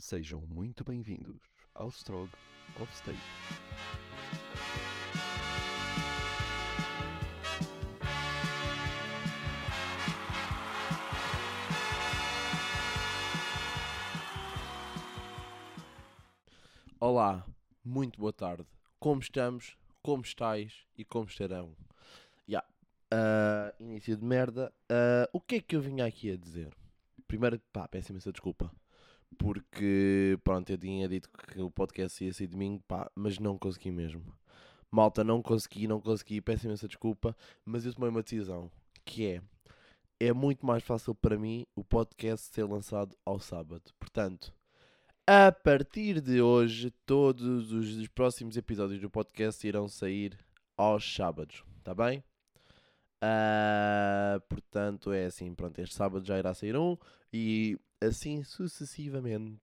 [0.00, 1.42] Sejam muito bem-vindos
[1.74, 2.30] ao Strog
[2.80, 3.18] of State.
[16.98, 17.46] Olá,
[17.84, 18.66] muito boa tarde.
[18.98, 19.76] Como estamos?
[20.02, 20.86] Como estáis?
[20.96, 21.76] E como estarão?
[22.48, 22.64] Ya,
[23.10, 24.72] ah, início de merda.
[24.88, 26.74] Ah, o que é que eu vinha aqui a dizer?
[27.28, 28.72] Primeiro, pá, peço imensa desculpa.
[29.38, 33.90] Porque, pronto, eu tinha dito que o podcast ia ser domingo, pá, mas não consegui
[33.90, 34.22] mesmo.
[34.90, 38.70] Malta, não consegui, não consegui, peço imensa desculpa, mas eu tomei uma decisão,
[39.04, 39.42] que é,
[40.18, 43.92] é muito mais fácil para mim o podcast ser lançado ao sábado.
[43.98, 44.52] Portanto,
[45.26, 50.36] a partir de hoje, todos os, os próximos episódios do podcast irão sair
[50.76, 52.24] aos sábados, tá bem?
[53.22, 56.96] Ah, portanto, é assim, pronto, este sábado já irá sair um
[57.32, 59.60] e assim sucessivamente.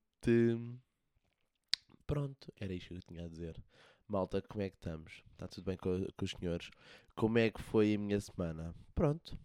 [2.06, 3.62] Pronto, era isto que eu tinha a dizer.
[4.08, 5.24] Malta, como é que estamos?
[5.34, 6.70] Está tudo bem com, com os senhores?
[7.16, 8.74] Como é que foi a minha semana?
[8.96, 9.38] Pronto.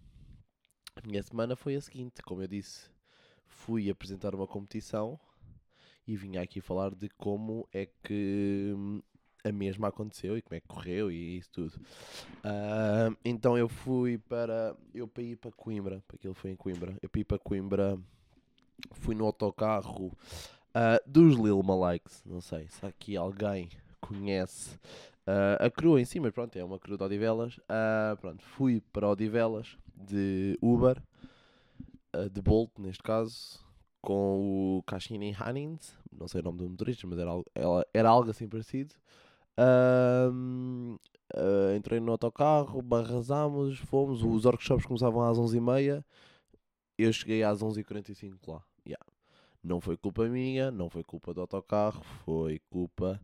[0.95, 2.89] A minha semana foi a seguinte, como eu disse,
[3.47, 5.19] fui apresentar uma competição
[6.07, 9.03] e vinha aqui falar de como é que hum,
[9.45, 11.81] a mesma aconteceu e como é que correu e isso tudo.
[12.45, 14.77] Ah, então eu fui para.
[14.95, 16.97] Eu para ir para Coimbra, para aquilo foi em Coimbra.
[17.03, 17.99] Eu para ir para Coimbra,
[18.93, 20.17] fui no autocarro
[20.75, 22.23] ah, dos Lil Malikes.
[22.25, 23.69] Não sei se aqui alguém
[24.01, 24.79] conhece
[25.27, 27.61] ah, a crua em si, mas pronto, é uma crua de Odivelas.
[27.69, 31.01] Ah, pronto, fui para Odivelas de Uber,
[32.33, 33.61] de Bolt neste caso,
[34.01, 37.31] com o Kashini Hanins, não sei o nome do motorista, mas era,
[37.95, 38.95] era algo assim parecido.
[41.77, 46.05] Entrei no autocarro, barrazámos, fomos, os workshops começavam às 11h30,
[46.99, 48.63] eu cheguei às 11h45 lá.
[48.87, 49.05] Yeah.
[49.63, 53.21] Não foi culpa minha, não foi culpa do autocarro, foi culpa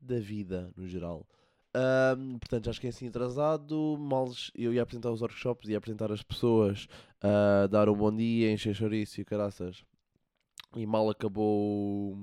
[0.00, 1.26] da vida no geral.
[1.74, 6.22] Ahm, portanto, já cheguei assim atrasado, mal eu ia apresentar os workshops, ia apresentar as
[6.22, 6.86] pessoas,
[7.22, 9.82] ah, dar um bom dia, encher chouriço e caraças.
[10.76, 12.16] E mal acabou,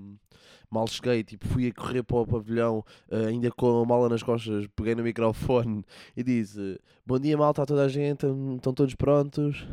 [0.69, 4.23] mal cheguei, tipo, fui a correr para o pavilhão, ah, ainda com a mala nas
[4.23, 5.83] costas, peguei no microfone
[6.15, 8.25] e disse: Bom dia, malta, a toda a gente,
[8.55, 9.67] estão todos prontos?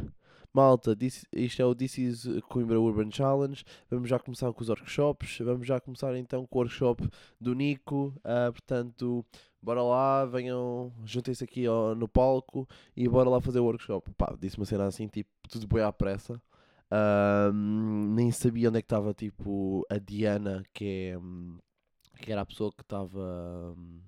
[0.56, 3.62] Malta, this- isto é o This is Coimbra Urban Challenge.
[3.90, 5.38] Vamos já começar com os workshops.
[5.40, 7.06] Vamos já começar então com o workshop
[7.38, 8.14] do Nico.
[8.24, 9.22] Ah, portanto,
[9.60, 14.10] bora lá, venham, juntem-se aqui ó, no palco e bora lá fazer o workshop.
[14.14, 16.40] Pá, disse uma cena assim, tipo, tudo bem à pressa.
[16.90, 21.18] Ahm, nem sabia onde é que estava, tipo, a Diana, que é.
[21.18, 21.58] hum,
[22.22, 23.74] que era a pessoa que estava.
[23.76, 24.00] hum,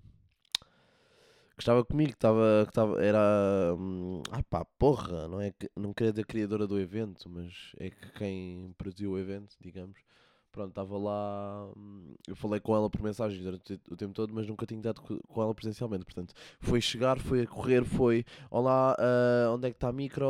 [1.58, 2.62] que estava comigo, que estava.
[2.64, 3.74] Que estava era.
[3.78, 5.70] hum, ah pá, porra, não é que.
[5.76, 9.98] Não queria dizer criadora do evento, mas é que quem produziu o evento, digamos.
[10.52, 11.70] Pronto, estava lá.
[11.76, 15.00] hum, Eu falei com ela por mensagem durante o tempo todo, mas nunca tinha dado
[15.02, 16.04] co- com ela presencialmente.
[16.04, 18.24] Portanto, foi chegar, foi a correr, foi.
[18.50, 20.26] Olá, ah, onde é que está a micro?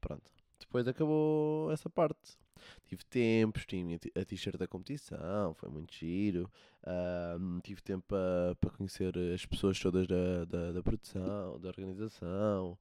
[0.00, 0.30] Pronto.
[0.70, 2.38] Depois acabou essa parte.
[2.86, 6.48] Tive tempos, tinha a t-shirt da competição, foi muito giro.
[6.86, 12.78] Ahm, tive tempo para conhecer as pessoas todas da, da, da produção, da organização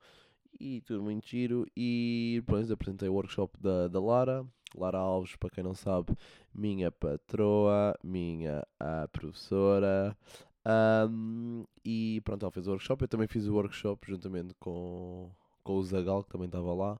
[0.60, 1.66] e tudo muito giro.
[1.76, 4.46] E depois apresentei o workshop da, da Lara.
[4.76, 6.16] Lara Alves, para quem não sabe,
[6.54, 8.64] minha patroa, minha
[9.12, 10.16] professora.
[10.64, 13.04] Ahm, e pronto, ela fez o workshop.
[13.04, 15.32] Eu também fiz o workshop juntamente com,
[15.64, 17.00] com o Zagal, que também estava lá.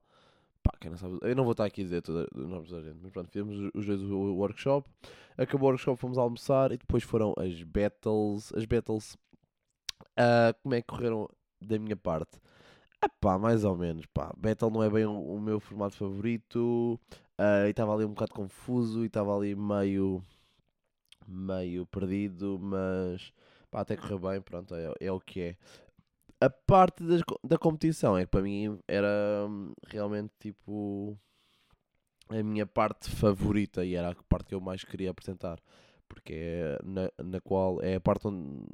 [0.70, 2.80] Pá, quem não sabe, eu não vou estar aqui a dizer todos os nomes da
[2.80, 4.88] gente, mas pronto, fizemos os- dois o workshop.
[5.36, 8.52] Acabou o workshop, fomos almoçar e depois foram as battles.
[8.54, 9.16] As battles,
[10.16, 11.28] ah, como é que correram
[11.60, 12.38] da minha parte?
[13.02, 14.32] Ah pá, mais ou menos, pá.
[14.36, 17.00] Battle não é bem o, o meu formato favorito.
[17.38, 20.22] ah, e estava ali um bocado confuso e estava ali meio,
[21.26, 23.32] meio perdido, mas
[23.70, 25.56] pá, até correu bem, pronto, é, é o que é.
[26.40, 31.18] A parte das da competição é que para mim era hum, realmente tipo
[32.28, 35.58] a minha parte favorita e era a parte que eu mais queria apresentar,
[36.08, 38.64] porque é na, na qual é a parte onde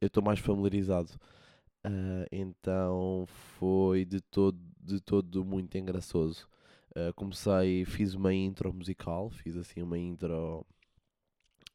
[0.00, 1.10] eu estou mais familiarizado.
[1.84, 3.24] Ah, então
[3.58, 6.48] foi de todo, de todo muito engraçoso.
[6.94, 10.66] Ah, comecei, fiz uma intro musical, fiz assim uma intro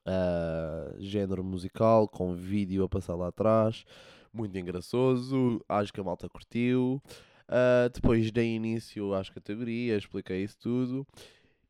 [0.06, 3.86] ah, género musical, com vídeo a passar lá atrás,
[4.36, 7.02] muito engraçoso, acho que a malta curtiu.
[7.48, 11.08] Ah, depois dei início às categorias, expliquei isso tudo.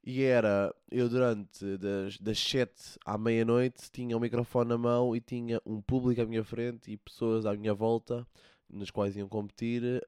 [0.03, 5.19] E era, eu durante das, das 7 à meia-noite tinha o microfone na mão e
[5.19, 8.25] tinha um público à minha frente e pessoas à minha volta,
[8.69, 10.05] nas quais iam competir,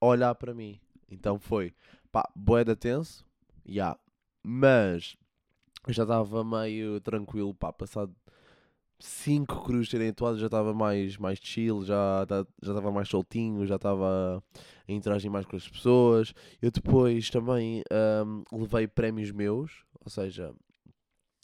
[0.00, 0.80] a olhar para mim.
[1.10, 1.74] Então foi,
[2.12, 3.26] pá, bué da tenso,
[3.66, 3.98] já.
[4.44, 5.16] Mas
[5.86, 8.14] eu já estava meio tranquilo, pá, passado
[9.00, 13.66] cinco cruzes terem atuado, já estava mais, mais chill, já ta- já estava mais soltinho,
[13.66, 14.42] já estava
[14.88, 16.34] a interagir mais com as pessoas.
[16.62, 20.54] Eu depois também ahm, levei prémios meus, ou seja,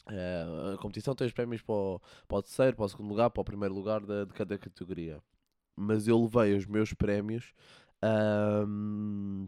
[0.09, 3.29] eh, a competição tem os prémios para o, para o terceiro, para o segundo lugar,
[3.29, 5.21] para o primeiro lugar da- de cada categoria.
[5.75, 7.53] Mas eu levei os meus prémios
[8.01, 9.47] ahm,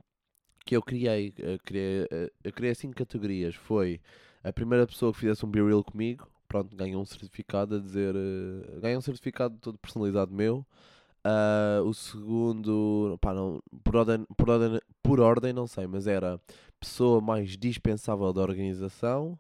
[0.66, 1.34] que eu criei.
[1.38, 3.56] Eu criei, eh, eu criei cinco categorias.
[3.56, 4.02] Foi
[4.44, 8.16] a primeira pessoa que fizesse um Be Real comigo, pronto, ganhou um certificado a dizer.
[8.16, 10.66] eh, ganhou um certificado todo personalizado meu.
[11.24, 16.40] Ah, o segundo, pá, não, por, ordem, por, ordem, por ordem não sei, mas era
[16.80, 19.40] pessoa mais dispensável da organização.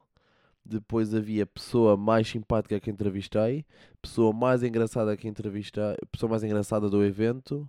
[0.65, 3.65] Depois havia pessoa mais simpática que entrevistei,
[4.01, 7.67] pessoa mais engraçada que entrevistei, pessoa mais engraçada do evento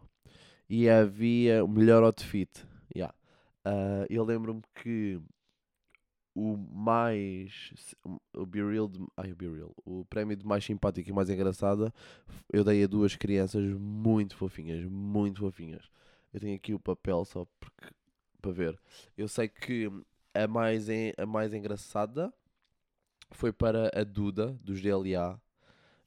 [0.69, 2.51] e havia o melhor outfit.
[2.95, 3.15] Yeah.
[3.65, 5.21] Ah, eu lembro-me que
[6.41, 7.73] o mais
[8.35, 11.29] o Be Real, de, ai, o Be Real, o prémio de mais simpática e mais
[11.31, 11.93] engraçada
[12.53, 15.85] eu dei a duas crianças muito fofinhas, muito fofinhas.
[16.33, 17.95] Eu tenho aqui o papel só porque
[18.41, 18.81] para ver.
[19.17, 19.91] Eu sei que
[20.35, 22.33] a mais, en- a mais engraçada
[23.33, 25.41] foi para a Duda dos DLA.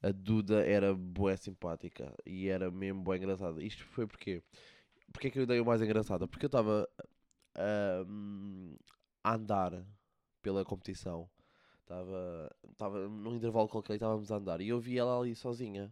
[0.02, 3.64] A Duda era bué simpática e era mesmo bué engraçada.
[3.64, 4.44] Isto foi porque
[5.14, 6.28] porque é que eu dei o mais engraçada?
[6.28, 6.88] Porque eu estava
[7.56, 8.76] ahm,
[9.24, 9.86] a andar
[10.44, 11.28] pela competição.
[11.82, 14.62] Estava estava num intervalo qualquer e estávamos a andar.
[14.62, 15.92] E eu vi ela ali sozinha.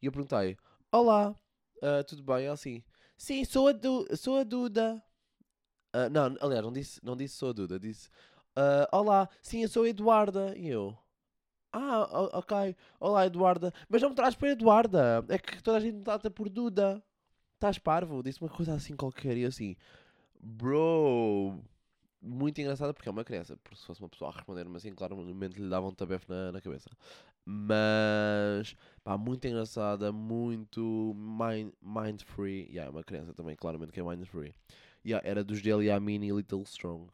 [0.00, 0.56] E eu perguntei:
[0.92, 1.34] Olá,
[1.82, 2.44] ah, tudo bem?
[2.44, 2.82] Ela assim:
[3.16, 5.02] Sim, sou a, Du sou a Duda.
[5.92, 7.80] Ah, não, aliás, não disse, não disse sou a Duda.
[7.80, 8.08] Disse:
[8.54, 10.56] "Ah, Olá, sim, eu sou a Eduarda.
[10.56, 10.96] E eu:
[11.72, 12.06] Ah,
[12.38, 12.76] ok.
[13.00, 13.72] Olá, Eduarda.
[13.88, 15.24] Mas não me traz para Eduarda.
[15.28, 17.02] É que toda a gente me trata por Duda.
[17.54, 18.22] Estás parvo?
[18.22, 19.36] Disse uma coisa assim qualquer.
[19.36, 19.76] E eu assim:
[20.40, 21.62] Bro.
[22.20, 23.56] Muito engraçada porque é uma criança.
[23.62, 26.60] Porque se fosse uma pessoa a responder-me assim, claramente lhe dava um tabefe na, na
[26.60, 26.90] cabeça.
[27.44, 28.74] Mas,
[29.04, 32.66] pá, muito engraçada, muito mind, mind free.
[32.68, 34.54] Yeah, é uma criança também, claramente que é mind free.
[35.04, 37.08] Yeah, era dos DLA Mini Little Strong.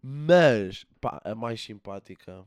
[0.00, 2.46] Mas, pá, a mais simpática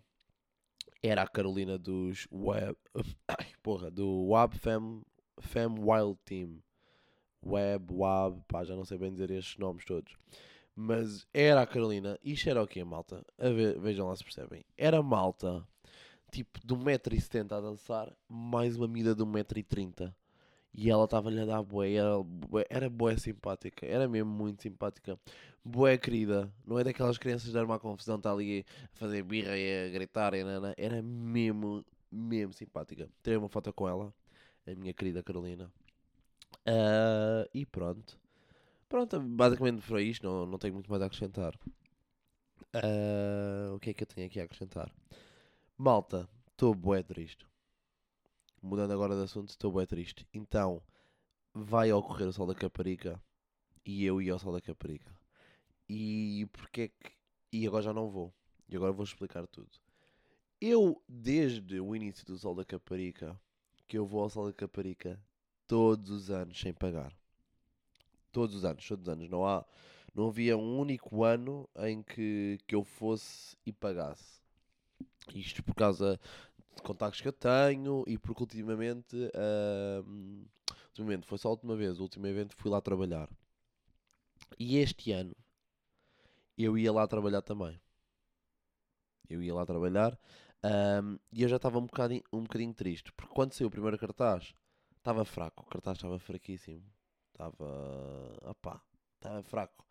[1.03, 2.77] era a Carolina dos Web.
[3.27, 5.01] Ai, porra, do Wab Fam,
[5.39, 6.61] Fam Wild Team.
[7.45, 10.15] Web, Wab, pá, já não sei bem dizer estes nomes todos.
[10.75, 12.19] Mas era a Carolina.
[12.23, 13.25] Isto era o quê, malta?
[13.79, 14.65] Vejam lá se percebem.
[14.77, 15.65] Era malta,
[16.31, 20.13] tipo, de 1,70m a dançar, mais uma mida de 1,30m.
[20.73, 25.17] E ela estava-lhe a dar bué, era, bué, era simpática, era mesmo muito simpática.
[25.63, 29.57] Bué querida, não é daquelas crianças de dar uma confusão, está ali a fazer birra
[29.57, 30.73] e a gritar e nana.
[30.77, 33.09] Era mesmo, mesmo simpática.
[33.23, 34.13] Tirei uma foto com ela,
[34.67, 35.71] a minha querida Carolina.
[36.65, 38.19] Ah, e pronto.
[38.87, 41.57] Pronto, basicamente foi isto, não, não tenho muito mais a acrescentar.
[42.73, 44.93] Ah, o que é que eu tenho aqui a acrescentar?
[45.77, 47.45] Malta, estou bué triste.
[48.61, 50.27] Mudando agora de assunto, estou bué triste.
[50.33, 50.81] Então,
[51.53, 53.21] vai ocorrer o Sol da Caparica
[53.85, 55.13] e eu ia ao Sol da Caparica.
[55.87, 57.15] E porque é que...
[57.51, 58.33] E agora já não vou.
[58.67, 59.69] E agora vou explicar tudo.
[60.59, 63.39] Eu, desde o início do Sol da Caparica,
[63.87, 65.21] que eu vou ao Sol da Caparica
[65.67, 67.15] todos os anos sem pagar.
[68.35, 69.29] Todos os anos, todos os anos.
[69.29, 69.65] Não há,
[70.13, 74.41] não havia um único ano em que, que eu fosse e pagasse.
[75.33, 76.19] Isto por causa
[76.75, 80.43] de contactos que eu tenho e porque ultimamente, ahm,
[80.89, 83.29] ultimamente foi só a última vez, o último evento fui lá trabalhar.
[84.59, 85.33] E este ano
[86.57, 87.79] eu ia lá trabalhar também.
[89.29, 90.17] Eu ia lá trabalhar
[90.63, 93.97] ahm, e eu já estava um bocadinho, um bocadinho triste porque quando saiu o primeiro
[93.97, 94.53] cartaz
[94.97, 96.83] estava fraco, o cartaz estava fraquíssimo.
[97.35, 98.49] Estava.
[98.49, 98.81] opá,
[99.15, 99.85] estava fraco.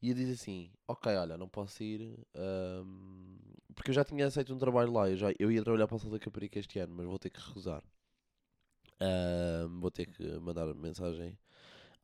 [0.00, 2.16] E eu disse assim: Ok, olha, não posso ir.
[2.34, 3.38] ahm,
[3.74, 5.10] porque eu já tinha aceito um trabalho lá.
[5.10, 7.40] Eu, já, eu ia trabalhar para o da Caparica este ano, mas vou ter que
[7.40, 7.82] recusar.
[9.00, 11.36] Ahm, vou ter que mandar mensagem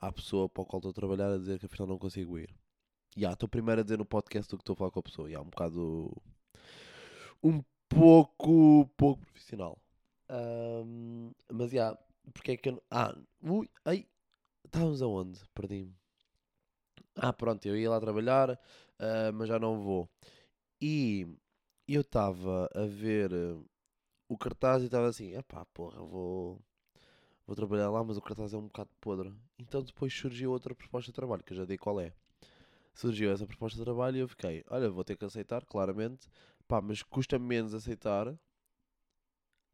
[0.01, 2.53] à pessoa para a qual estou a trabalhar a dizer que afinal não consigo ir.
[3.17, 5.31] E estou primeiro a dizer no podcast do que estou a falar com a pessoa.
[5.31, 6.11] E um bocado.
[7.43, 8.87] Um pouco.
[8.97, 9.79] pouco profissional.
[10.29, 11.97] Ahm, mas já,
[12.35, 12.83] porque é que eu.
[12.91, 14.07] Ah, ui, ai,
[14.73, 15.41] estávamos aonde?
[15.55, 15.95] Perdi-me.
[17.17, 18.59] Ah, pronto, eu ia lá trabalhar,
[18.99, 20.09] ah, mas já não vou.
[20.81, 21.27] E
[21.89, 23.57] eu estava a ver eh,
[24.29, 26.61] o cartaz e estava assim: epá, porra, vou,
[27.47, 29.35] vou trabalhar lá, mas o cartaz é um bocado podre.
[29.59, 32.13] Então depois surgiu outra proposta de trabalho, que eu já dei qual é.
[32.95, 36.29] Surgiu essa proposta de trabalho e eu fiquei: olha, vou ter que aceitar, claramente,
[36.69, 38.35] pá, mas custa menos aceitar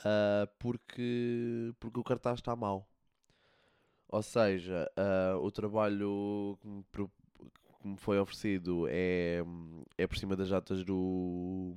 [0.05, 2.89] ah, porque, porque o cartaz está mau.
[4.09, 9.43] Ou seja, ah, o trabalho que me, foi oferecido é,
[9.97, 11.75] é por cima das datas do,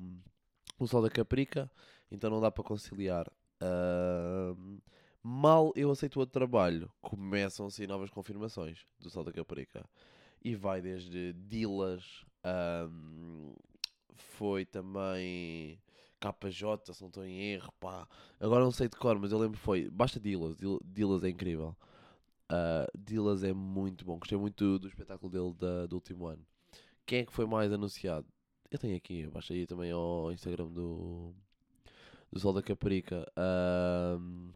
[0.79, 1.69] o Sol da Caprica,
[2.11, 3.31] então não dá para conciliar.
[3.61, 4.79] Ahm,
[5.23, 9.85] mal eu aceito outro trabalho, começam a sair novas confirmações do Sol da Caprica.
[10.43, 13.53] E vai desde Dilas, ahm,
[14.15, 15.79] foi também
[16.19, 18.07] KJ, se não estou em erro, pá.
[18.39, 19.89] Agora não sei de cor, mas eu lembro foi.
[19.89, 21.75] Basta Dilas, Dil- Dilas é incrível.
[22.51, 26.46] Uh, Dilas é muito bom, gostei muito do, do espetáculo dele da- do último ano.
[27.05, 28.27] Quem é que foi mais anunciado?
[28.70, 31.34] Eu tenho aqui, basta ir também ao Instagram do,
[32.31, 33.25] do Sol da Caparica.
[33.38, 34.50] Ahm,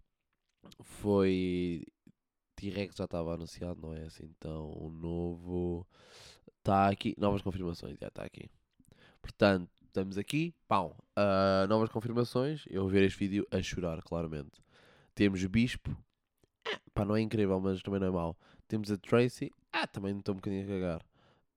[0.81, 1.85] foi.
[2.55, 4.25] T-Rex já estava anunciado, não é assim?
[4.37, 5.85] Então, o novo.
[6.59, 7.13] Está aqui.
[7.17, 8.49] Novas confirmações, já está aqui.
[9.21, 10.53] Portanto, estamos aqui.
[10.67, 10.95] Pão.
[11.15, 12.63] ah, novas confirmações.
[12.69, 14.61] Eu vou ver este vídeo a chorar, claramente.
[15.13, 15.95] Temos Bispo.
[16.93, 18.37] Pá, não é incrível, mas também não é mau.
[18.67, 19.51] Temos a Tracy.
[19.71, 21.01] Ah, também não estou um bocadinho a cagar.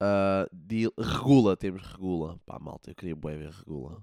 [0.01, 2.39] Ah, Dil- Regula, temos Regula.
[2.47, 4.03] Pá, malta, eu queria bué ver Regula.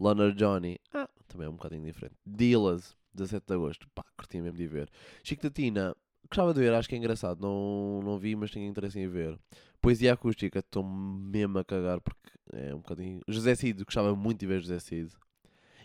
[0.00, 0.78] Loner Johnny.
[0.92, 2.16] Ah, também é um bocadinho diferente.
[2.26, 3.88] Dillas, 17 de agosto.
[3.94, 4.90] Pá, curti mesmo de ver.
[5.22, 5.96] Chico da Tina.
[6.30, 7.40] Gostava de ver, acho que é engraçado.
[7.40, 9.38] Não, não vi, mas tenho interesse em ver.
[9.80, 13.20] Poesia acústica, estou mesmo a cagar porque é um bocadinho.
[13.28, 15.10] José Cid, gostava muito de ver José Cid.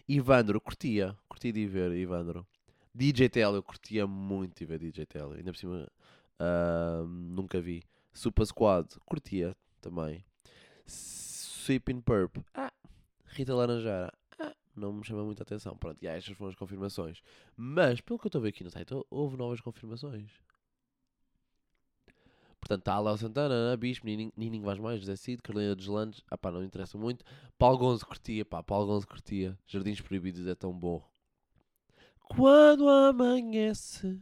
[0.07, 1.17] Ivandro, curtia.
[1.29, 2.45] Curtia de ver Ivandro.
[2.93, 5.31] DJ Tel, eu curtia muito de ver DJ Tel.
[5.31, 5.87] Ainda por cima,
[6.39, 7.83] ah, nunca vi.
[8.13, 10.23] Super Squad, curtia também.
[10.85, 12.71] Sweeping Purp, ah,
[13.25, 15.75] Rita Laranjara, ah, não me chama muita atenção.
[15.75, 17.21] Pronto, e estas foram as confirmações.
[17.55, 20.29] Mas, pelo que eu estou a ver aqui no site, houve novas confirmações.
[22.59, 26.23] Portanto, está Léo Santana, Ana Bispo, Nininho, Nininho Vaz Mais, José Cid, Carolina dos Landes,
[26.29, 27.25] ah pá, não interessa muito.
[27.57, 29.57] Paulo Gonzo curtia, pá, Paulo Gonzo curtia.
[29.67, 31.03] Jardins Proibidos é tão bom.
[32.23, 34.19] Quando amanhece,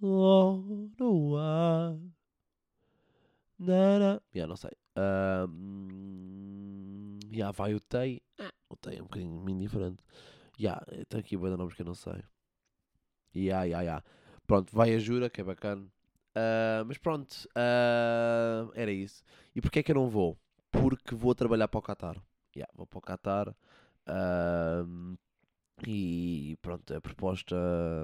[0.00, 1.98] oh, no ar.
[3.58, 4.22] Nara.
[4.34, 4.70] Já não sei.
[4.96, 8.20] Ah, hum, Já vai o Tei.
[8.38, 10.02] Ah, o Tei é um bocadinho indiferente.
[10.58, 12.22] Já, tem aqui boa nomes que eu não sei.
[13.34, 14.02] Ya, ya, ya.
[14.46, 15.86] Pronto, vai a Jura, que é bacana.
[16.34, 19.22] Ah, mas pronto, ah, era isso.
[19.54, 20.38] E porquê é que eu não vou?
[20.70, 22.16] Porque vou trabalhar para o Qatar.
[22.56, 23.54] Ya, vou para o Qatar.
[24.06, 24.84] Ah,
[25.86, 27.56] e pronto, a proposta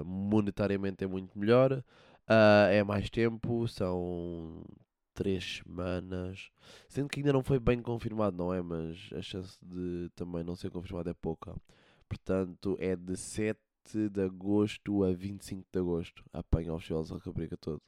[0.05, 1.83] monetariamente é muito melhor.
[2.27, 4.63] Ah, é mais tempo, são
[5.13, 6.49] três semanas.
[6.87, 8.61] Sendo que ainda não foi bem confirmado, não é?
[8.61, 11.55] Mas a chance de também não ser confirmado é pouca.
[12.07, 13.59] Portanto, é de 7
[14.11, 16.23] de agosto a 25 de agosto.
[16.33, 17.81] Apanha o Festival da Caparica todo.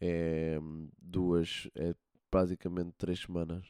[0.00, 0.58] É
[1.00, 1.94] duas, é
[2.30, 3.64] basicamente três semanas.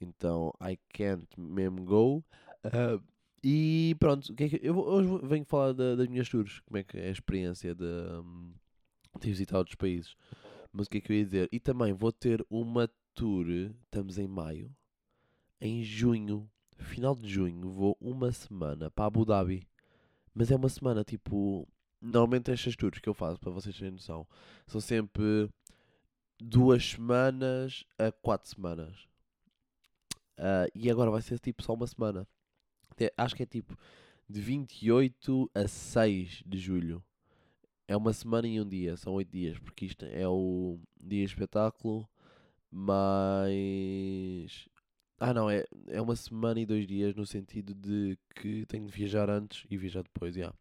[0.00, 2.24] Então, I can't mesmo go.
[2.64, 3.00] Ah,
[3.42, 6.60] e pronto, o que é que- eu hoje venho falar da- das minhas tours.
[6.60, 8.52] Como é que é a experiência de, hum,
[9.20, 10.14] de visitar outros países.
[10.72, 11.48] Mas o que é que eu ia dizer?
[11.52, 14.74] E também vou ter uma tour, estamos em maio,
[15.60, 19.66] em junho, final de junho, vou uma semana para Abu Dhabi.
[20.34, 21.68] Mas é uma semana, tipo,
[22.00, 24.26] normalmente estas tours que eu faço, para vocês terem noção,
[24.66, 25.50] são sempre
[26.40, 29.06] duas semanas a quatro semanas.
[30.38, 32.26] Ah, e agora vai ser tipo só uma semana.
[33.02, 33.76] Até- acho que é tipo
[34.28, 37.02] de 28 a 6 de julho.
[37.88, 42.08] É uma semana e um dia, são oito dias, porque isto é o dia espetáculo,
[42.70, 44.68] mas.
[45.18, 48.92] Ah não, é, é uma semana e dois dias no sentido de que tenho de
[48.92, 50.52] viajar antes e viajar depois, já.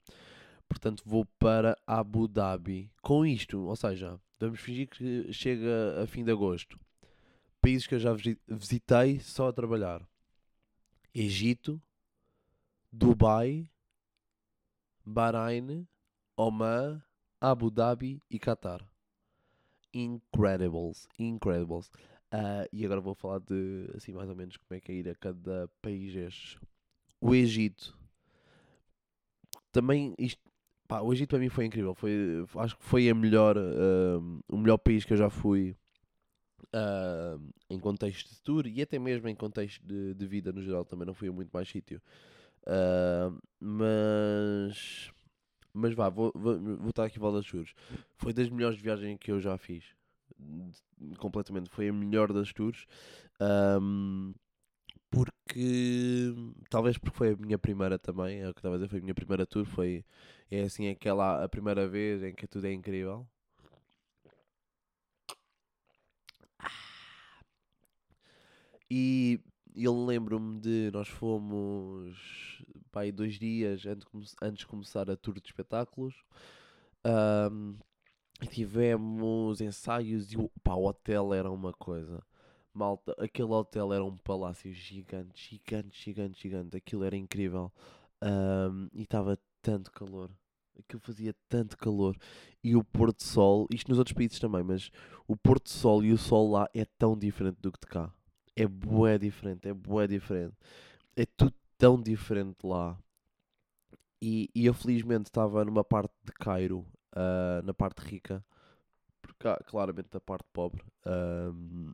[0.68, 2.90] Portanto, vou para Abu Dhabi.
[3.02, 6.80] Com isto, ou seja, vamos fingir que chega a fim de agosto.
[7.62, 10.02] Países que eu já visi- visitei só a trabalhar:
[11.14, 11.82] Egito,
[12.92, 13.70] Dubai,
[15.06, 15.88] Bahrein,
[16.38, 17.02] Oman,
[17.40, 18.82] Abu Dhabi e Qatar.
[19.94, 21.90] Incredibles, incredibles.
[22.32, 25.10] Ah, e agora vou falar de assim mais ou menos como é que é ir
[25.10, 26.58] a cada país estes.
[27.20, 27.98] O Egito.
[29.72, 30.42] Também isto,
[30.88, 31.94] pá, o Egito para mim foi incrível.
[31.94, 32.12] Foi,
[32.56, 34.20] acho que foi a melhor, ah,
[34.50, 35.76] o melhor país que eu já fui
[36.74, 37.38] ah,
[37.70, 40.86] em contexto de tour e até mesmo em contexto de, de vida no geral.
[40.86, 42.02] Também não fui a muito mais sítio.
[42.66, 45.12] Ah, mas
[45.74, 47.74] mas vá, vou, vou, vou estar aqui a falar das tours.
[48.18, 49.86] Foi das melhores viagens que eu já fiz.
[51.18, 51.70] Completamente.
[51.70, 52.86] Foi a melhor das tours.
[53.40, 54.34] Ahm,
[55.12, 56.34] porque.
[56.70, 58.42] Talvez porque foi a minha primeira também.
[58.42, 58.90] É o que estava a dizer.
[58.90, 59.66] Foi a minha primeira tour.
[59.66, 60.06] Foi.
[60.52, 61.44] É assim aquela.
[61.44, 63.28] A primeira vez em que tudo é incrível.
[68.90, 69.40] E
[69.76, 75.40] eu lembro-me de nós fomos pá, aí dois dias antes, antes de começar a tour
[75.40, 76.16] de espetáculos.
[78.42, 82.24] E tivemos ensaios e pá, o hotel era uma coisa.
[82.74, 86.78] Malta, aquele hotel era um palácio gigante, gigante, gigante, gigante.
[86.78, 87.72] Aquilo era incrível.
[88.22, 90.32] Ahm, e estava tanto calor.
[90.80, 92.18] Aquilo fazia tanto calor.
[92.64, 94.90] E o pôr do sol, isto nos outros países também, mas
[95.28, 98.12] o pôr do sol e o sol lá é tão diferente do que de cá.
[98.56, 100.56] É bué diferente, é bué diferente.
[101.16, 102.98] É tudo tão diferente lá.
[104.22, 108.44] E, e eu felizmente estava numa parte de Cairo, ah, na parte rica,
[109.22, 110.84] porque claramente na parte pobre.
[111.06, 111.94] ahm,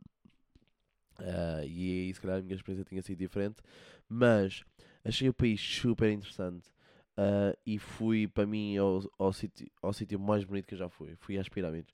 [1.20, 3.56] ah, e aí se calhar a minha experiência tinha sido diferente.
[4.08, 4.64] Mas
[5.04, 6.70] achei o país super interessante.
[7.16, 10.88] ah, e fui para mim ao, ao sítio ao sítio mais bonito que eu já
[10.88, 11.14] fui.
[11.16, 11.92] Fui às pirâmides.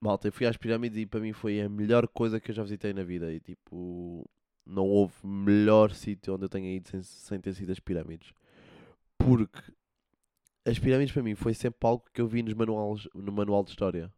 [0.00, 2.62] Malta, eu fui às pirâmides e para mim foi a melhor coisa que eu já
[2.62, 3.32] visitei na vida.
[3.32, 4.28] E tipo,
[4.64, 8.32] não houve melhor sítio onde eu tenha ido sem, sem ter sido as pirâmides.
[9.18, 9.72] Porque
[10.66, 13.70] as pirâmides para mim foi sempre algo que eu vi nos manuais, no manual de
[13.70, 14.12] história.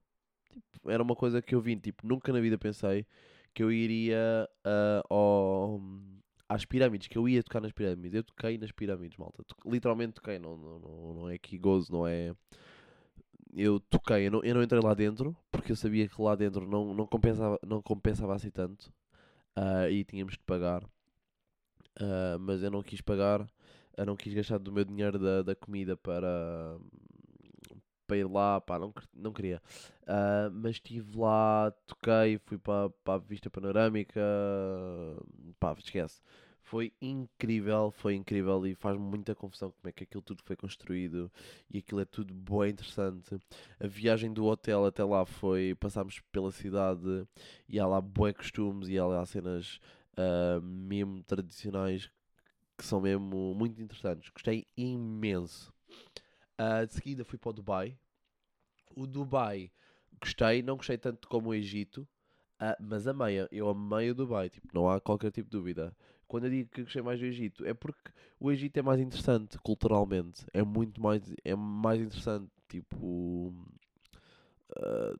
[0.72, 3.06] Tipo, era uma coisa que eu vi, tipo, nunca na vida pensei
[3.54, 5.80] que eu iria ah, ao,
[6.48, 8.14] às pirâmides, que eu ia tocar nas pirâmides.
[8.14, 9.44] Eu toquei nas pirâmides, malta.
[9.66, 12.34] Literalmente toquei, não, não, não, não é que gozo, não é.
[13.54, 16.66] Eu toquei, eu não, eu não entrei lá dentro, porque eu sabia que lá dentro
[16.66, 18.92] não, não, compensava, não compensava assim tanto.
[19.56, 20.84] ah, e tínhamos de pagar.
[22.00, 23.46] Ah, mas eu não quis pagar,
[23.96, 26.78] eu não quis gastar do meu dinheiro da, da comida para,
[28.06, 29.62] para ir lá, pá, não, não queria.
[30.06, 34.20] Ah, mas estive lá, toquei, fui para, para a vista panorâmica,
[35.58, 36.20] pá, esquece.
[36.68, 41.32] Foi incrível, foi incrível e faz-me muita confusão como é que aquilo tudo foi construído
[41.70, 43.40] e aquilo é tudo bem interessante.
[43.80, 47.26] A viagem do hotel até lá foi, passámos pela cidade
[47.66, 49.80] e há lá bué costumes e há lá cenas
[50.14, 52.10] ah, mesmo tradicionais
[52.76, 54.28] que são mesmo muito interessantes.
[54.28, 55.72] Gostei imenso.
[56.58, 57.98] Ah, de seguida fui para o Dubai.
[58.94, 59.72] O Dubai
[60.20, 62.06] gostei, não gostei tanto como o Egito,
[62.60, 65.96] ah, mas amei, eu amei o Dubai, tipo, não há qualquer tipo de dúvida.
[66.28, 69.58] Quando eu digo que gostei mais do Egito, é porque o Egito é mais interessante
[69.58, 73.52] culturalmente, é muito mais, é mais interessante, tipo,
[74.76, 75.14] ah,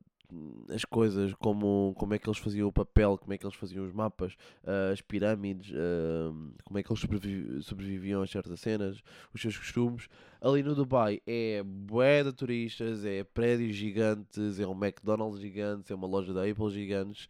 [0.69, 3.83] as coisas, como, como é que eles faziam o papel, como é que eles faziam
[3.83, 6.31] os mapas, ah, as pirâmides, ah,
[6.63, 9.01] como é que eles sobrevi- sobreviviam a certas cenas,
[9.33, 10.07] os seus costumes.
[10.39, 15.95] Ali no Dubai é bué de turistas, é prédios gigantes, é um McDonald's gigante, é
[15.95, 17.27] uma loja da Apple gigantes.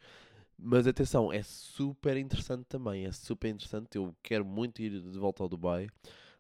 [0.61, 3.95] Mas atenção, é super interessante também, é super interessante.
[3.95, 5.87] Eu quero muito ir de volta ao Dubai.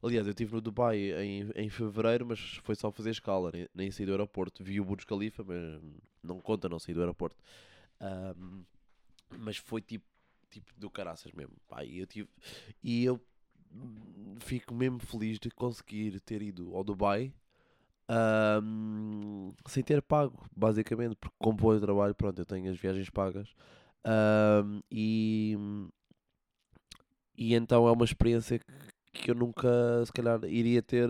[0.03, 3.91] Aliás, eu estive no Dubai em, em fevereiro, mas foi só fazer escala, nem, nem
[3.91, 4.63] saí do aeroporto.
[4.63, 5.81] Vi o Burj Khalifa, mas
[6.23, 7.37] não conta, não saí do aeroporto.
[7.99, 8.63] Ahm,
[9.37, 10.05] mas foi tipo,
[10.49, 11.55] tipo do caraças mesmo.
[11.67, 12.29] Pá, e eu tive,
[12.83, 13.21] e eu
[14.39, 17.33] fico mesmo feliz de conseguir ter ido ao Dubai
[18.07, 23.53] ahm, sem ter pago, basicamente, porque vou ao trabalho, pronto, eu tenho as viagens pagas.
[24.05, 25.57] Ahm, e,
[27.37, 28.65] e então é uma experiência que,
[29.13, 29.69] que eu nunca,
[30.05, 31.09] se calhar, iria ter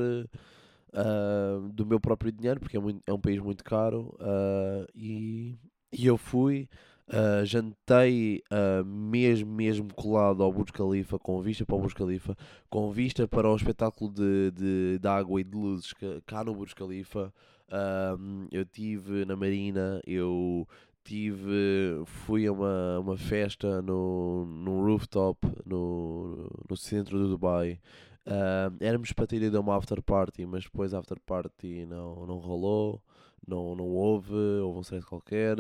[0.93, 4.15] ah, do meu próprio dinheiro, porque é, muito, é um país muito caro.
[4.19, 5.57] ah, e,
[5.91, 6.67] e eu fui,
[7.07, 12.35] ah, jantei ah, mesmo, mesmo colado ao Burj Khalifa, com vista para o Burj Khalifa,
[12.69, 15.93] com vista para o espetáculo de, de, de água e de luzes
[16.25, 17.33] cá no Burj Khalifa.
[17.71, 18.15] Ah,
[18.51, 20.67] eu tive na Marina, eu
[21.03, 27.79] tive, fui a uma, uma festa no, num rooftop no, no centro do Dubai.
[28.25, 32.25] Ah, éramos para ter ido a uma after party, mas depois a after party não,
[32.27, 33.01] não rolou,
[33.47, 35.57] não, não houve, houve um stress qualquer.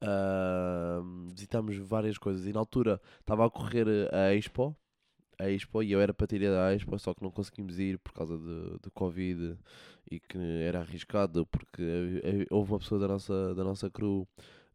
[0.00, 1.00] Ah,
[1.34, 4.76] visitámos várias coisas e na altura estava a correr a Expo,
[5.38, 7.98] a Expo e eu era para ter ido à Expo, só que não conseguimos ir
[7.98, 9.56] por causa de, de Covid
[10.10, 14.26] e que era arriscado porque houve uma pessoa da nossa, da nossa crew,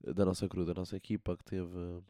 [0.03, 2.01] da nossa crew, da nossa equipa que teve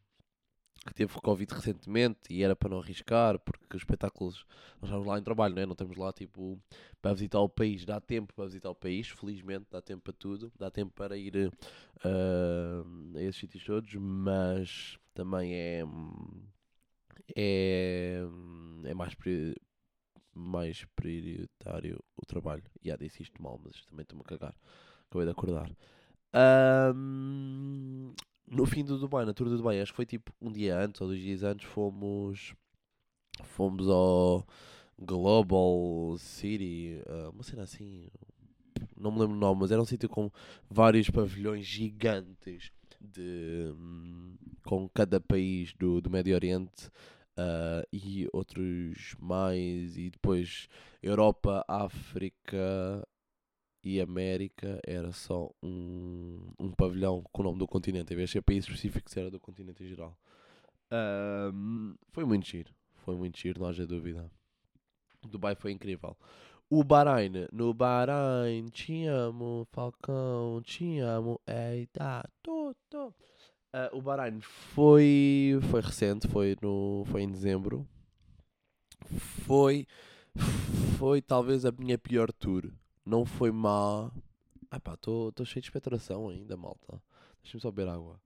[0.86, 4.46] que teve Covid recentemente e era para não arriscar, porque os espetáculos,
[4.82, 5.66] nós estamos lá em trabalho, não é?
[5.66, 6.60] Não estamos lá tipo
[7.02, 10.52] para visitar o país, dá tempo para visitar o país, felizmente dá tempo para tudo,
[10.60, 11.50] dá tempo para ir eh,
[13.16, 15.84] a esses sítios todos, mas também é
[17.36, 18.22] é,
[18.86, 19.16] é mais,
[20.34, 22.64] mais prioritário o trabalho.
[22.84, 24.56] E já disse isto mal, mas também estou-me a cagar.
[25.10, 25.72] Acabei de acordar.
[26.34, 28.14] Ahm,
[28.48, 31.00] no fim do Dubai, na tour do Dubai, acho que foi tipo um dia antes
[31.00, 32.56] ou dois dias antes, fomos,
[33.44, 34.46] fomos ao
[35.00, 38.08] Global City, ah, uma cena assim,
[38.98, 40.32] não me lembro o nome, mas era um sítio com
[40.70, 46.90] vários pavilhões gigantes de, hum, com cada país do, do Médio Oriente
[47.38, 50.68] ah, e outros mais, e depois
[51.02, 53.06] Europa, África
[53.84, 58.34] e América era só um, um pavilhão com o nome do continente, em vez de
[58.34, 60.18] ser país específico, era do continente em geral.
[60.90, 62.74] Ahm, foi muito giro.
[63.04, 64.32] Foi muito giro, não haja dúvida.
[65.28, 66.16] Dubai foi incrível.
[66.70, 73.14] O Bahrein, no Bahrein, te amo, Falcão, te amo, eita, tô, tô.
[73.74, 77.88] Ah, o Bahrein foi, foi recente, foi, no, foi em dezembro.
[79.46, 79.86] Foi,
[80.98, 82.72] foi talvez a minha pior tour.
[83.06, 84.12] Não foi má.
[84.72, 87.02] Ai pá, estou cheio de expectoração ainda, malta.
[87.42, 88.20] Deixa-me só beber água.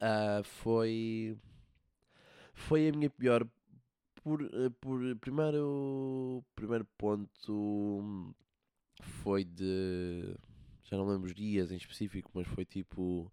[0.00, 1.36] Ah, foi.
[2.54, 3.46] Foi a minha pior.
[4.22, 8.24] Por, eh, por primeiro, primeiro ponto
[9.02, 10.34] foi de.
[10.84, 13.30] Já não lembro os dias em específico, mas foi tipo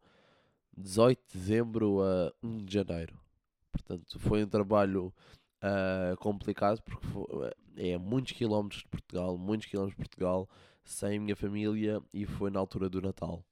[0.77, 3.19] 18 de dezembro a 1 de janeiro.
[3.75, 5.13] Portanto, foi um trabalho
[5.61, 10.49] ah, complicado porque foi- é muitos quilómetros de Portugal, muitos quilómetros de Portugal,
[10.83, 13.43] sem minha família e foi na altura do Natal.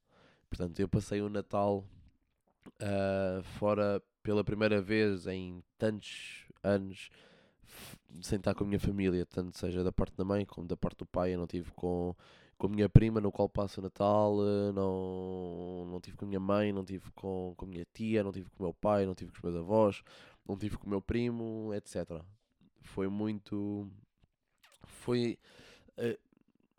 [0.50, 1.84] Portanto, eu passei o Natal
[2.82, 7.10] ah, fora pela primeira vez em tantos anos
[8.22, 11.00] sem estar com a minha família, tanto seja da parte da mãe como da parte
[11.00, 11.34] do pai.
[11.34, 12.16] Eu não tive com,
[12.64, 16.28] com a minha prima, no qual passo o Natal, eh, não, não tive com a
[16.30, 19.06] minha mãe, não tive com, com a minha tia, não tive com o meu pai,
[19.06, 20.02] não tive com os meus avós,
[20.48, 22.22] não tive com o meu primo, etc.
[22.82, 23.92] Foi muito.
[24.86, 25.38] Foi.
[25.98, 26.18] eh,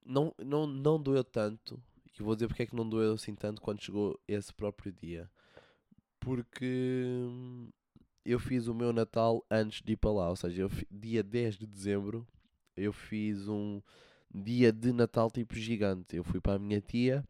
[0.07, 1.79] não, não, não doeu tanto,
[2.18, 5.31] e vou dizer porque é que não doeu assim tanto quando chegou esse próprio dia.
[6.18, 6.64] Porque
[7.29, 7.68] hum,
[8.25, 11.59] eu fiz o meu Natal antes de ir para lá, ou seja, eu dia 10
[11.59, 12.27] de dezembro
[12.77, 13.81] eu fiz um
[14.35, 16.16] dia de Natal tipo gigante.
[16.16, 17.25] Eu fui para a minha tia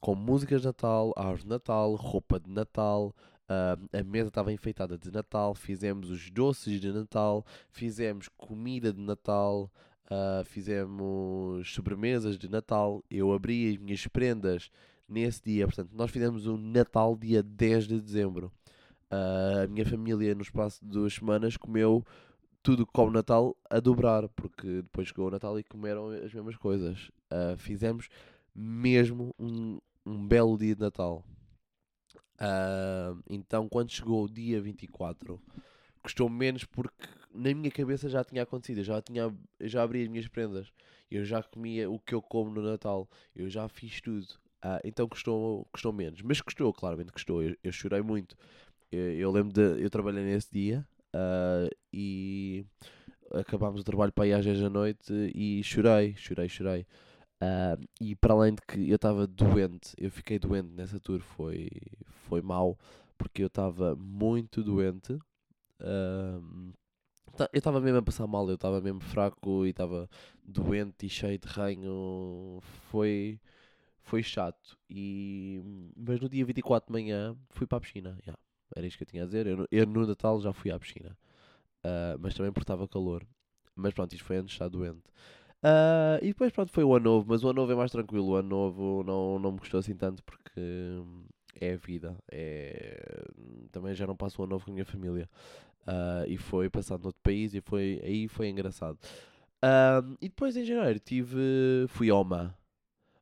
[0.00, 3.14] com músicas de Natal, árvore de Natal, roupa de Natal,
[3.48, 9.00] ah, a mesa estava enfeitada de Natal, fizemos os doces de Natal, fizemos comida de
[9.00, 9.70] Natal,
[10.08, 13.04] ah, fizemos sobremesas de Natal.
[13.10, 14.70] Eu abri as minhas prendas
[15.08, 18.52] nesse dia, portanto, nós fizemos o Natal dia 10 de dezembro.
[19.10, 22.04] Ah, a minha família, no espaço de duas semanas, comeu
[22.62, 27.10] tudo come Natal a dobrar, porque depois chegou o Natal e comeram as mesmas coisas.
[27.30, 28.08] Ah, fizemos
[28.54, 31.24] mesmo um, um belo dia de Natal.
[32.38, 35.40] Ah, então, quando chegou o dia 24,
[36.02, 38.78] custou menos porque na minha cabeça já tinha acontecido.
[38.78, 40.72] Eu já, tinha, já abri as minhas prendas.
[41.10, 43.08] Eu já comia o que eu como no Natal.
[43.34, 44.26] Eu já fiz tudo.
[44.62, 46.20] Ah, então custou, custou menos.
[46.22, 47.42] Mas custou, claramente custou.
[47.42, 48.36] Eu, eu chorei muito.
[48.92, 49.82] Eu, eu lembro de.
[49.82, 52.64] Eu trabalhei nesse dia ah, e
[53.32, 56.86] acabámos o trabalho para aí às 10 da noite e chorei, chorei, chorei.
[57.40, 61.68] Ah, e para além de que eu estava doente, eu fiquei doente nessa tour, foi,
[62.28, 62.78] foi mau,
[63.18, 65.18] porque eu estava muito doente.
[67.36, 70.08] Ta- eu estava mesmo a passar mal, eu estava mesmo fraco e estava
[70.44, 72.58] doente e cheio de ranho.
[72.90, 73.40] Foi,
[74.02, 74.78] foi chato.
[74.90, 75.62] E,
[75.96, 78.18] mas no dia 24 de manhã fui para a piscina.
[78.26, 78.38] yeah,
[78.76, 79.46] era isto que eu tinha a dizer.
[79.46, 81.16] Eu, eu no Natal já fui à piscina.
[81.84, 83.26] Ah, mas também porque estava calor.
[83.74, 85.02] Mas pronto, isto foi antes de estar doente.
[85.62, 88.28] Ah, e depois pronto, foi o ano novo, mas o ano novo é mais tranquilo.
[88.28, 91.24] O ano novo não, não me gostou assim tanto porque hum,
[91.60, 92.16] é a vida.
[92.30, 93.24] É...
[93.72, 95.28] Também já não passo o ano novo com a minha família.
[95.86, 98.98] Ah, e foi passado noutro país e foi, aí foi engraçado.
[100.20, 102.54] E depois em janeiro tive, fui a Oman.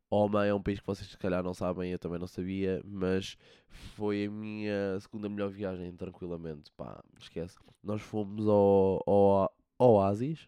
[0.09, 3.37] Oman é um país que vocês se calhar não sabem, eu também não sabia, mas
[3.67, 6.71] foi a minha segunda melhor viagem, tranquilamente.
[6.75, 7.57] Pá, esquece.
[7.83, 10.47] Nós fomos ao, ao, ao Oasis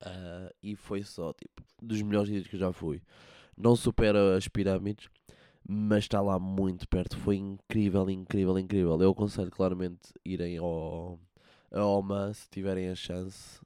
[0.00, 3.02] ah, e foi só, tipo, dos melhores dias que eu já fui.
[3.56, 5.08] Não supera as pirâmides,
[5.68, 7.16] mas está lá muito perto.
[7.18, 9.00] Foi incrível, incrível, incrível.
[9.02, 11.20] Eu aconselho claramente irem ao,
[11.72, 13.60] a Oman se tiverem a chance.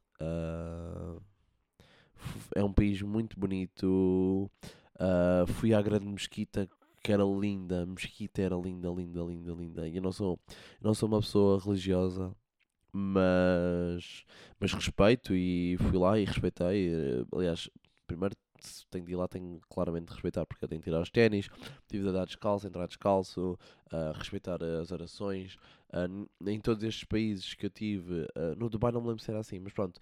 [2.17, 4.51] F- é um país muito bonito.
[5.01, 6.69] Ah, fui à Grande Mesquita,
[7.05, 7.85] que era linda.
[7.85, 9.89] A Mesquita era linda, linda, linda, linda.
[9.89, 10.39] E eu não sou,
[10.83, 12.35] não sou uma pessoa religiosa,
[12.93, 14.25] mas,
[14.61, 16.91] mas respeito e fui lá e respeitei.
[16.95, 17.71] eh, Aliás,
[18.07, 21.01] primeiro se tenho de ir lá, tenho claramente de respeitar, porque eu tenho de tirar
[21.01, 21.49] os ténis,
[21.89, 23.59] tive de andar descalço, entrar descalço,
[23.91, 25.57] ah, respeitar as orações.
[25.95, 29.31] N- em todos estes países que eu tive, ah, no Dubai não me lembro se
[29.31, 29.99] era assim, mas pronto,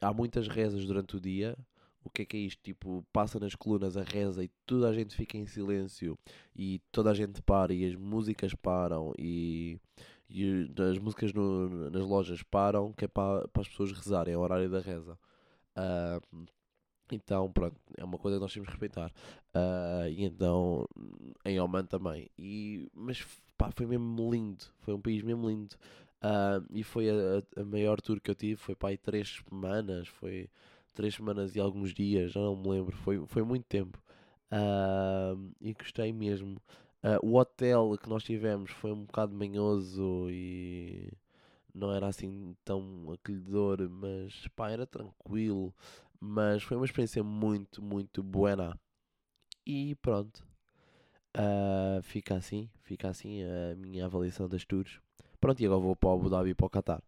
[0.00, 1.56] há muitas rezas durante o dia.
[2.04, 2.62] O que é que é isto?
[2.62, 6.18] Tipo, passa nas colunas a reza e toda a gente fica em silêncio
[6.56, 9.78] e toda a gente para e as músicas param e,
[10.28, 14.36] e as músicas no- nas lojas param, que é para, para as pessoas rezarem, é
[14.36, 15.18] o horário da reza.
[15.76, 16.20] Ah,
[17.12, 19.12] então, pronto, é uma coisa que nós temos que respeitar.
[19.54, 20.86] Ah, e então,
[21.44, 22.30] em Oman também.
[22.38, 24.64] E, mas, pá, foi mesmo lindo.
[24.80, 25.76] Foi um país mesmo lindo.
[26.22, 27.14] Ah, e foi a,
[27.60, 28.56] a maior tour que eu tive.
[28.56, 30.06] Foi para aí três semanas.
[30.08, 30.48] Foi
[30.92, 34.02] três semanas e alguns dias, já não me lembro, foi, foi muito tempo.
[34.52, 36.60] Uh, e gostei mesmo.
[37.02, 41.10] Uh, o hotel que nós tivemos foi um bocado manhoso e
[41.74, 45.74] não era assim tão acolhedor, mas pá, era tranquilo.
[46.20, 48.78] Mas foi uma experiência muito, muito buena.
[49.66, 50.44] E pronto.
[51.36, 55.00] Uh, fica assim, fica assim a minha avaliação das tours.
[55.40, 57.02] Pronto, e agora vou para o Abu Dhabi e para o Qatar.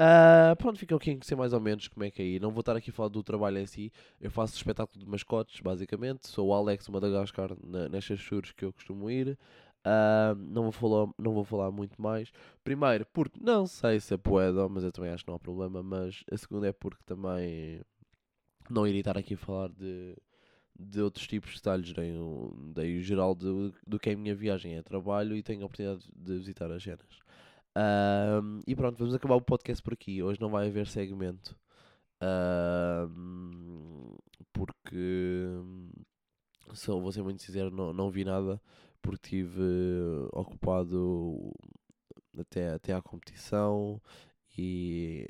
[0.00, 2.40] Uh, pronto, ficam aqui a conhecer mais ou menos como é que é aí.
[2.40, 3.92] Não vou estar aqui a falar do trabalho em si.
[4.18, 6.26] Eu faço espetáculo de mascotes, basicamente.
[6.26, 9.38] Sou o Alex Madagascar na, nestas tours que eu costumo ir.
[9.84, 12.32] Uh, não, vou falar, não vou falar muito mais.
[12.64, 15.82] Primeiro, porque não sei se é poeda, mas eu também acho que não há problema.
[15.82, 17.82] Mas a segunda é porque também
[18.70, 20.16] não iria estar aqui a falar de,
[20.78, 21.92] de outros tipos de detalhes.
[22.18, 24.76] O, dei o geral do, do que é a minha viagem.
[24.76, 27.20] É trabalho e tenho a oportunidade de visitar as cenas.
[27.76, 30.22] Um, e pronto, vamos acabar o podcast por aqui.
[30.22, 31.56] Hoje não vai haver segmento.
[32.22, 34.16] Um,
[34.52, 35.46] porque
[36.74, 38.60] sou, vou ser muito sincero, não, não vi nada
[39.02, 39.62] porque estive
[40.32, 41.52] ocupado
[42.38, 44.00] até, até à competição
[44.58, 45.26] e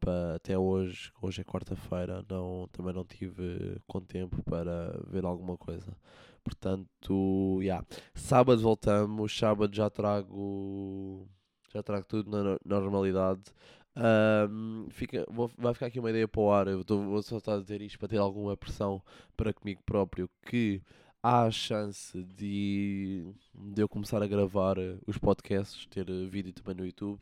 [0.00, 5.56] para, até hoje, hoje é quarta-feira, não, também não tive com tempo para ver alguma
[5.56, 5.96] coisa.
[6.42, 7.84] Portanto, yeah.
[8.14, 11.28] sábado voltamos, sábado já trago
[11.74, 13.42] já trago tudo na normalidade.
[13.96, 16.66] Um, fica, vou, vai ficar aqui uma ideia para o ar.
[16.68, 19.02] Eu tô, vou só estar a dizer isto para ter alguma pressão
[19.36, 20.28] para comigo próprio.
[20.46, 20.80] Que
[21.22, 26.52] há a chance de, de eu começar a gravar eh, os podcasts, ter eh, vídeo
[26.52, 27.20] também no YouTube.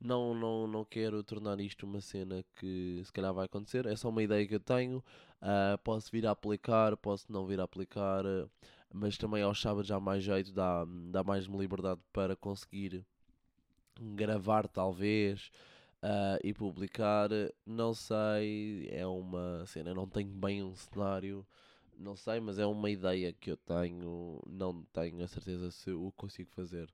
[0.00, 3.86] Não, não, não quero tornar isto uma cena que se calhar vai acontecer.
[3.86, 4.98] É só uma ideia que eu tenho.
[5.42, 8.24] Uh, posso vir a aplicar, posso não vir a aplicar.
[8.24, 8.48] Uh,
[8.92, 13.04] mas também aos sábados há mais jeito, dá, dá mais liberdade para conseguir
[14.00, 15.50] gravar talvez
[16.02, 17.28] uh, e publicar,
[17.66, 21.46] não sei, é uma cena, não tenho bem um cenário,
[21.98, 26.12] não sei, mas é uma ideia que eu tenho, não tenho a certeza se o
[26.16, 26.92] consigo fazer.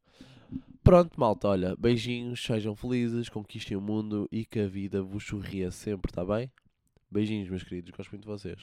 [0.82, 5.70] Pronto, malta, olha, beijinhos, sejam felizes, conquistem o mundo e que a vida vos sorria
[5.70, 6.50] sempre, tá bem?
[7.10, 8.60] Beijinhos, meus queridos, gosto muito de vocês.